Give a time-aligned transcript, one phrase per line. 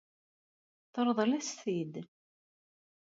[0.93, 1.93] Teṛḍel-as-t-id?